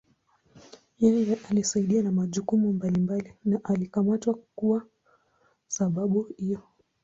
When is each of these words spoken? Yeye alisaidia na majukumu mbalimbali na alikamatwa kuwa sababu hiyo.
Yeye 0.99 1.37
alisaidia 1.49 2.01
na 2.03 2.11
majukumu 2.11 2.73
mbalimbali 2.73 3.33
na 3.45 3.59
alikamatwa 3.63 4.35
kuwa 4.55 4.87
sababu 5.67 6.23
hiyo. 6.37 6.61